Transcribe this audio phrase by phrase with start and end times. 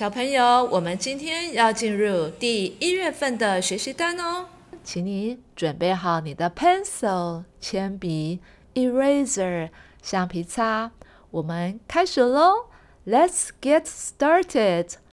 [0.00, 4.46] 小朋友，我们今天要进入第一月份的学习单哦，
[4.82, 8.40] 请你准备好你的 pencil 铅笔、
[8.72, 9.68] eraser
[10.00, 10.92] 橡皮擦，
[11.30, 12.70] 我们开始喽
[13.06, 15.09] ！Let's get started。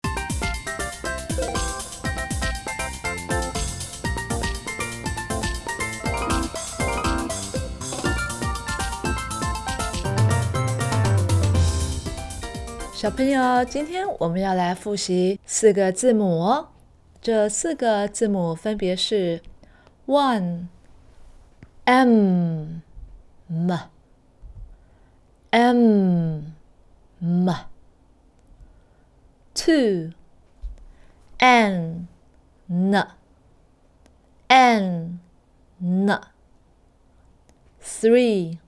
[12.98, 16.70] 小朋友，今天我们要来复习四个字母哦。
[17.20, 19.40] 这四个字母分别是
[20.04, 20.66] one
[21.84, 22.80] m
[23.46, 23.72] m
[25.50, 26.42] m
[29.54, 30.10] two
[31.38, 32.08] n
[34.48, 35.20] n n
[37.80, 38.58] three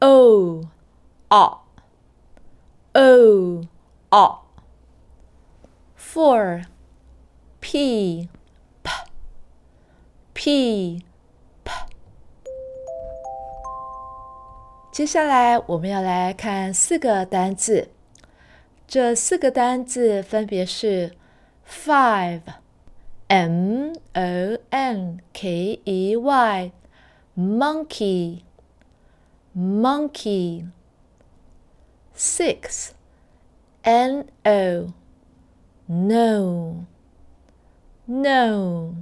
[0.00, 0.64] o
[1.28, 1.60] o
[2.92, 3.62] o
[4.10, 4.38] o
[5.96, 6.64] four
[7.60, 8.28] p
[8.82, 8.90] p
[10.34, 11.02] p
[11.62, 11.70] p
[14.92, 17.90] 接下来我们要来看四个单字，
[18.88, 21.12] 这四个单字分别是
[21.64, 22.40] five
[23.28, 26.72] m o n k e y
[27.36, 28.42] monkey
[29.54, 30.66] monkey
[32.40, 32.94] six.
[33.84, 34.94] N O.
[35.86, 36.86] No.
[38.06, 38.96] No.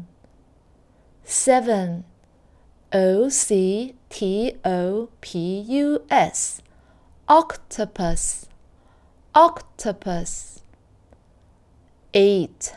[1.23, 2.03] Seven.
[2.93, 6.63] O C T O P U S.
[7.29, 8.49] Octopus.
[9.37, 10.65] Octopus.
[12.13, 12.75] Eight.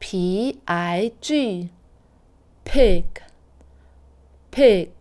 [0.00, 1.70] P I G.
[2.66, 3.22] Pig.
[4.50, 4.97] Pig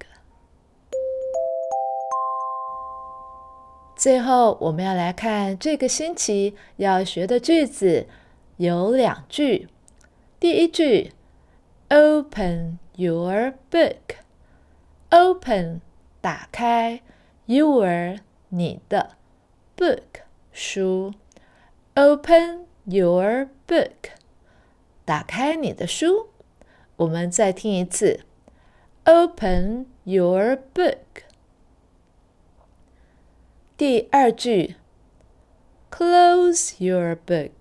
[3.98, 8.06] 最后，我们要来看这个星期要学的句子，
[8.58, 9.68] 有两句。
[10.40, 11.14] 第一句
[11.90, 13.96] ，Open your book。
[15.10, 15.82] Open，
[16.22, 17.02] 打开
[17.48, 19.16] ，your，你的
[19.76, 20.22] ，book，
[20.52, 21.16] 书。
[21.96, 24.12] Open your book，
[25.06, 26.28] 打开你的书。
[26.98, 28.20] 我们再听一次
[29.06, 31.27] ，Open your book。
[33.78, 34.76] 第二句
[35.92, 37.52] ，Close your book，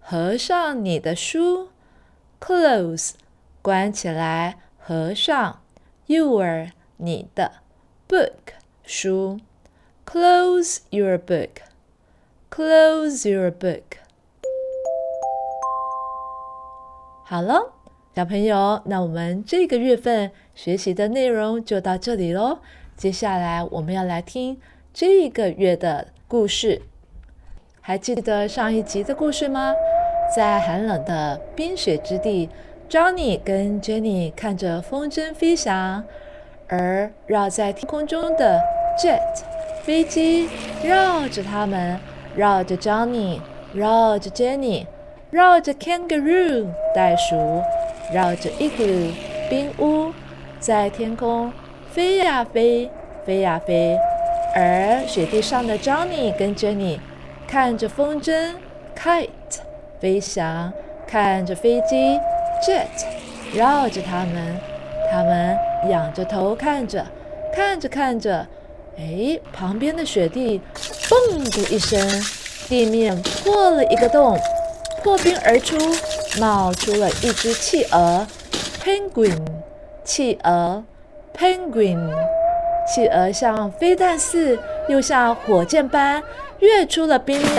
[0.00, 1.68] 合上你的书。
[2.40, 3.12] Close，
[3.62, 5.62] 关起来，合上。
[6.06, 7.52] Your，你的。
[8.08, 9.38] Book，书。
[10.04, 11.50] Close your book。
[12.50, 13.82] Close your book。
[17.24, 17.74] 好了，
[18.16, 22.58] 小朋友，那我们这个月份学习的内容就到这里喽。
[22.96, 24.60] 接下来我们要来听。
[24.92, 26.82] 这个月的故事，
[27.80, 29.72] 还记得上一集的故事吗？
[30.34, 32.48] 在寒冷的冰雪之地
[32.88, 36.04] ，Johnny 跟 Jenny 看着风筝飞翔，
[36.66, 38.60] 而绕在天空中的
[38.98, 39.20] Jet
[39.84, 40.48] 飞机
[40.82, 41.98] 绕着他们，
[42.34, 43.40] 绕着 Johnny，
[43.72, 44.86] 绕着 Jenny，
[45.30, 47.62] 绕着 Kangaroo 袋鼠，
[48.12, 49.12] 绕着 Igloo
[49.48, 50.12] 冰屋，
[50.58, 51.52] 在天空
[51.92, 52.90] 飞呀飞，
[53.24, 53.96] 飞呀飞。
[54.54, 56.98] 而雪地上的 Johnny 跟 Jenny
[57.46, 58.54] 看着风筝
[58.96, 59.28] Kite
[60.00, 60.72] 飞翔，
[61.06, 62.18] 看着飞机
[62.66, 62.86] Jet
[63.54, 64.60] 绕着他们，
[65.10, 65.56] 他们
[65.88, 67.06] 仰着头看着，
[67.52, 68.46] 看着看着，
[68.98, 70.60] 哎，旁边的雪地
[71.08, 71.98] 嘣的一声，
[72.68, 74.38] 地面破了一个洞，
[75.02, 75.76] 破冰而出，
[76.40, 78.26] 冒出了一只企鹅
[78.84, 79.38] Penguin，
[80.04, 80.84] 企鹅
[81.36, 82.39] Penguin。
[82.92, 84.58] 企鹅像飞弹似，
[84.88, 86.20] 又像火箭般
[86.58, 87.54] 跃出了冰面，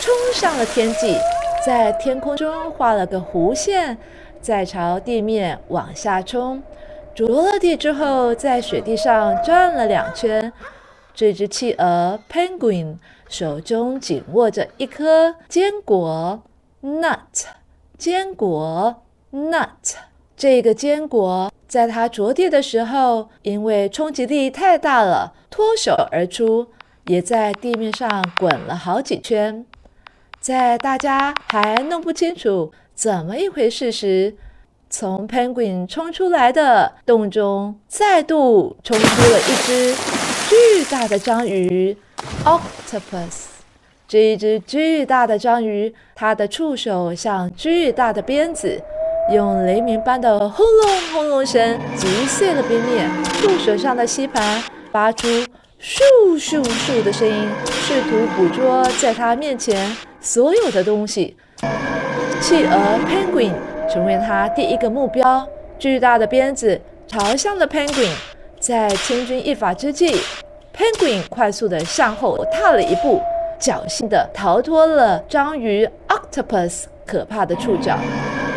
[0.00, 1.14] 冲上了天际，
[1.64, 3.98] 在天空中画了个弧线，
[4.40, 6.62] 再朝地面往下冲。
[7.14, 10.50] 着了地之后，在雪地上转了两圈。
[11.12, 12.96] 这只企鹅 Penguin
[13.28, 16.40] 手中紧握着一颗坚果
[16.82, 17.44] Nut，
[17.98, 19.96] 坚果 Nut，
[20.34, 21.52] 这个坚果。
[21.70, 26.66] 在它着地的时候，因为冲击力太大了，脱手而出，
[27.04, 29.64] 也在地面上滚了好几圈。
[30.40, 34.34] 在大家还弄不清楚怎么一回事时，
[34.88, 39.94] 从 Penguin 冲出来的洞中再度冲出了一只
[40.48, 41.96] 巨大的章鱼
[42.44, 43.44] Octopus。
[44.08, 48.82] 这一只巨大的章鱼，它的触手像巨大的鞭子。
[49.28, 55.28] 用雷鸣般的轰隆轰隆声击碎了冰面，触手上的吸盘发出
[55.80, 56.00] 咻
[56.36, 61.36] 咻咻的声音，试图捕捉在它面前所有的东西。
[62.40, 63.52] 企鹅 Penguin
[63.88, 65.46] 成为他第一个目标。
[65.78, 68.12] 巨大的鞭子朝向了 Penguin，
[68.58, 70.20] 在千钧一发之际
[70.76, 73.22] ，Penguin 快速地向后踏了一步，
[73.60, 77.98] 侥幸地逃脱了章鱼 Octopus 可怕的触角。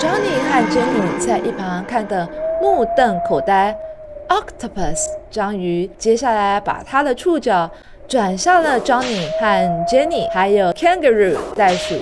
[0.04, 2.28] Johnny 和 Jenny 在一旁看得
[2.62, 3.74] 目瞪口呆。
[4.28, 5.00] Octopus
[5.32, 7.72] 章鱼接下来把它的触角
[8.06, 11.96] 转向了 Johnny 和 Jenny，还有 Kangaroo 袋鼠。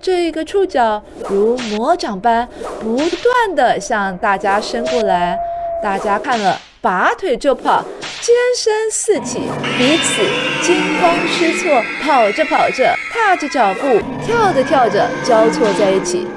[0.00, 2.48] 这一个触角如魔掌般
[2.78, 5.36] 不断地向大家伸过来，
[5.82, 7.82] 大家看了拔腿就跑，
[8.20, 9.40] 尖声四起，
[9.76, 10.22] 彼此
[10.62, 16.28] 惊慌失措，跑着跑着，踏着脚步，跳着跳着，交错在一起。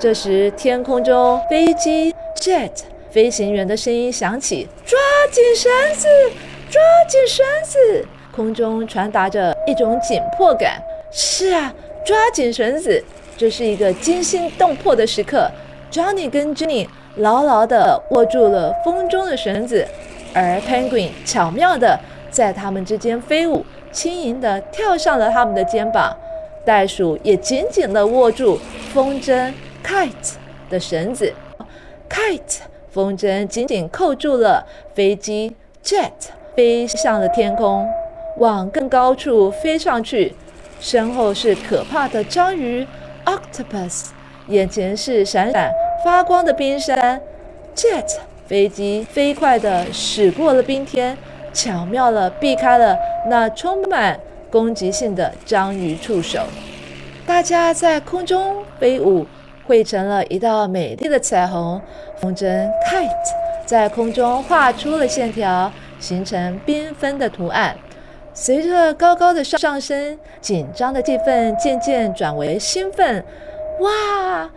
[0.00, 2.70] 这时，天空中飞机 jet
[3.10, 4.96] 飞行员的声音响起：“抓
[5.32, 6.06] 紧绳子，
[6.70, 10.80] 抓紧绳子！”空中传达着一种紧迫感。
[11.10, 11.74] 是啊。
[12.06, 13.04] 抓紧绳子，
[13.36, 15.50] 这是一个惊心动魄的时刻。
[15.92, 16.86] Johnny 跟 Jenny
[17.16, 19.86] 牢牢地握住了风中的绳子，
[20.32, 21.98] 而 Penguin 巧妙地
[22.30, 26.16] 在他们之间飞舞，轻盈地跳上了他们的肩膀。
[26.64, 28.58] 袋鼠也紧紧地握住
[28.94, 29.52] 风筝
[29.88, 30.34] Kite
[30.68, 31.32] 的绳子
[32.10, 32.58] ，Kite
[32.90, 36.12] 风筝紧紧扣住了飞机 Jet，
[36.54, 37.88] 飞向了天空，
[38.36, 40.34] 往更高处飞上去。
[40.78, 42.86] 身后是可怕的章鱼
[43.24, 44.08] （octopus），
[44.48, 45.72] 眼前是闪闪
[46.04, 47.18] 发光的冰山
[47.74, 48.18] （jet）。
[48.46, 51.16] 飞机飞快地驶过了冰天，
[51.54, 52.94] 巧妙地避开了
[53.26, 54.20] 那充满
[54.50, 56.40] 攻击性的章鱼触手。
[57.26, 59.26] 大家在空中飞舞，
[59.68, 61.80] 汇成了一道美丽的彩虹。
[62.16, 63.10] 风筝 （kite）
[63.66, 65.70] 在空中画出了线条，
[66.00, 67.76] 形成缤纷的图案。
[68.32, 73.22] 随着高高的上升，紧张的气氛渐渐转为兴奋。
[73.80, 74.48] 哇！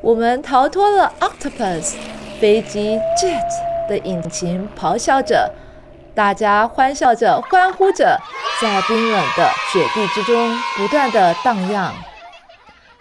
[0.00, 1.94] 我们逃脱了 Octopus
[2.40, 5.52] 飞机 Jet 的引擎，咆哮着，
[6.14, 8.18] 大家欢笑着，欢呼着，
[8.62, 11.92] 在冰冷的雪地之中不断的荡漾。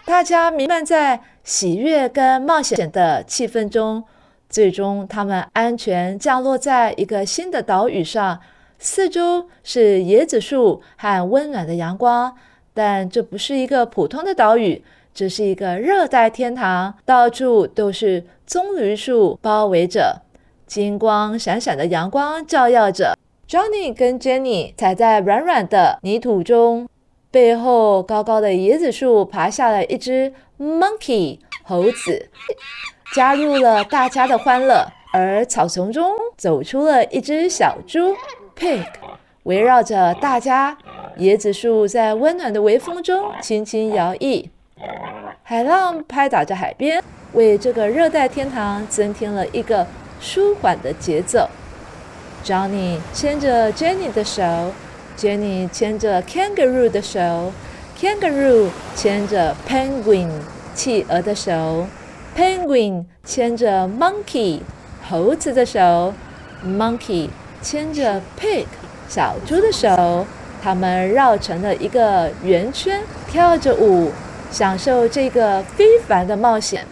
[0.05, 4.03] 大家弥漫在喜悦跟冒险的气氛中，
[4.49, 8.39] 最终他们安全降落在一个新的岛屿上。
[8.79, 12.35] 四周是椰子树和温暖的阳光，
[12.73, 14.83] 但这不是一个普通的岛屿，
[15.13, 20.23] 这是一个热带天堂，到处都是棕榈树包围着，
[20.65, 23.15] 金光闪闪的阳光照耀着。
[23.47, 26.89] Johnny 跟 Jenny 踩在软软的泥土中，
[27.35, 32.29] 背后高高的椰子树爬下了一只 monkey 猴子，
[33.13, 34.87] 加入了大家的欢乐。
[35.11, 38.15] 而草丛中走出了一只小猪。
[38.57, 38.85] Pig
[39.43, 40.77] 围绕着大家，
[41.17, 44.45] 椰子树在温暖的微风中轻轻摇曳，
[45.43, 47.03] 海浪拍打着海边，
[47.33, 49.85] 为这个热带天堂增添了一个
[50.21, 51.49] 舒缓的节奏。
[52.45, 54.41] Johnny 牵着 Jenny 的手
[55.17, 57.51] ，Jenny 牵着 Kangaroo 的手
[57.99, 60.29] ，Kangaroo 牵着 Penguin
[60.73, 61.87] 企鹅的手
[62.37, 64.61] ，Penguin 牵着 Monkey
[65.09, 66.13] 猴子的手
[66.65, 67.29] ，Monkey。
[67.61, 68.65] 牵着 Pig
[69.07, 70.27] 小猪的手，
[70.61, 74.11] 他们绕成了一个圆圈，跳着舞，
[74.51, 76.85] 享受这个非凡的冒险。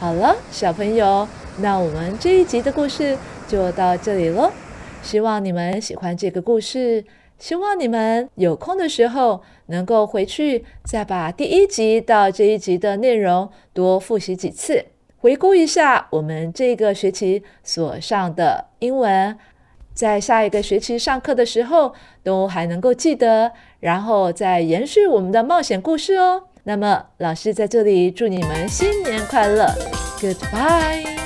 [0.00, 4.50] 好了，小朋友，那我们这一集的故事就到这里喽。
[5.02, 7.04] 希望你们喜欢这个故事，
[7.42, 14.84] 希望你们有空的时候能够回去再把第一集到这一集的内容多复习几次，
[15.18, 19.36] 回顾一下我们这个学期所上的英文。
[19.92, 26.44] 在下一个学期上课的时候，都还能够记得，然后再延续我们的冒险故事哦。
[26.62, 29.66] 那么，老师在这里祝你们新年快乐
[30.20, 31.21] ，Goodbye。